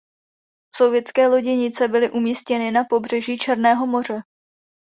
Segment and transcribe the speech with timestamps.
[0.75, 4.21] Sovětské loděnice byly umístěny na pobřeží Černého moře.